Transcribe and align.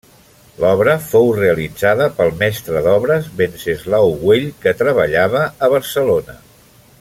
L'obra 0.61 0.93
fou 1.09 1.27
realitzada 1.39 2.07
pel 2.21 2.33
mestre 2.39 2.81
d'obres 2.87 3.29
Venceslau 3.43 4.09
Güell 4.23 4.49
que 4.65 4.75
treballava 4.81 5.43
a 5.67 5.71
Barcelona. 5.77 6.39